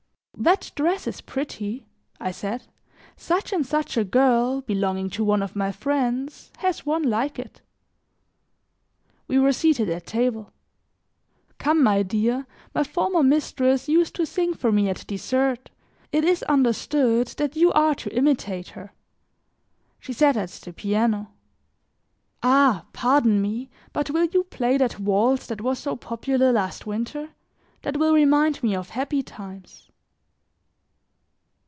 [0.37, 1.85] "That dress is pretty,"
[2.19, 2.63] I said,
[3.15, 7.61] "such and such a girl, belonging to one of my friends, has one like it."
[9.27, 10.51] We were seated at table.
[11.59, 15.69] "Come, my dear, my former mistress used to sing for me at dessert;
[16.11, 18.93] it is understood that you are to imitate her."
[19.99, 21.33] She sat at the piano.
[22.41, 22.85] "Ah!
[22.93, 27.29] pardon me, but will you play that waltz that was so popular last winter;
[27.83, 29.87] that will remind me of happy times."